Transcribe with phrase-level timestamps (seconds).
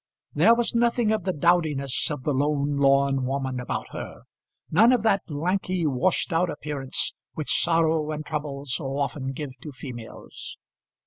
[0.33, 4.23] There was nothing of the dowdiness of the lone lorn woman about her,
[4.71, 9.71] none of that lanky, washed out appearance which sorrow and trouble so often give to
[9.71, 10.57] females.